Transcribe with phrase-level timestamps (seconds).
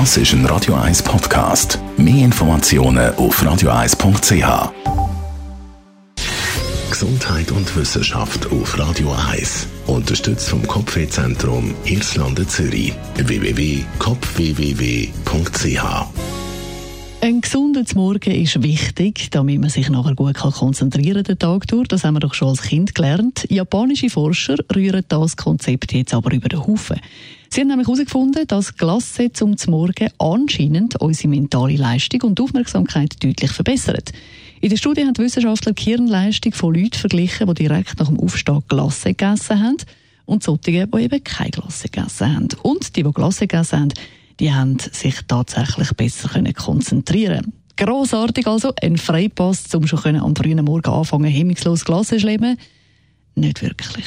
[0.00, 1.78] Das ist ein Radio 1 Podcast.
[1.96, 4.72] Mehr Informationen auf radio1.ch.
[6.90, 9.68] Gesundheit und Wissenschaft auf Radio 1.
[9.86, 12.92] Unterstützt vom Kopfwehzentrum Irlande Zürich.
[13.14, 13.84] www.kopfwww.ch
[17.20, 21.88] ein gesunder Morgen ist wichtig, damit man sich nachher gut konzentrieren kann den Tag durch.
[21.88, 23.46] Das haben wir doch schon als Kind gelernt.
[23.48, 27.00] Japanische Forscher rühren das Konzept jetzt aber über den Haufen.
[27.54, 33.52] Sie haben nämlich herausgefunden, dass Glasse zum Morgen anscheinend unsere mentale Leistung und Aufmerksamkeit deutlich
[33.52, 34.10] verbessert.
[34.60, 38.18] In der Studie haben die Wissenschaftler die Hirnleistung von Leuten verglichen, die direkt nach dem
[38.18, 39.76] Aufstehen Glasse gegessen haben
[40.24, 42.48] und solche, die eben keine Glasse gegessen haben.
[42.64, 43.92] Und die, die Glasse gegessen haben,
[44.40, 50.64] die haben sich tatsächlich besser können konzentrieren Grossartig also, ein Freipass, um schon am frühen
[50.64, 52.58] Morgen anfangen, hemmungslos Glas zu schlemmen?
[53.36, 54.06] Nicht wirklich.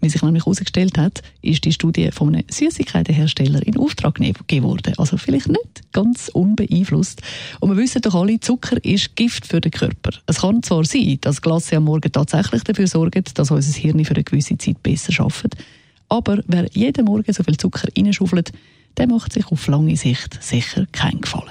[0.00, 4.94] Wie sich nämlich herausgestellt hat, ist die Studie von einem Süßigkeitenhersteller in Auftrag gegeben worden.
[4.96, 7.20] Also vielleicht nicht ganz unbeeinflusst.
[7.60, 10.10] Und wir wissen doch alle, Zucker ist Gift für den Körper.
[10.26, 14.14] Es kann zwar sein, dass Glas am Morgen tatsächlich dafür sorgt, dass unser Hirn für
[14.14, 15.56] eine gewisse Zeit besser arbeitet,
[16.08, 18.52] aber wer jeden Morgen so viel Zucker reinschaufelt,
[18.96, 21.50] der macht sich auf lange Sicht sicher keinen Gefallen.